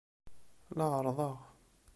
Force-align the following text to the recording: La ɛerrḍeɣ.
La 0.77 0.85
ɛerrḍeɣ. 0.95 1.37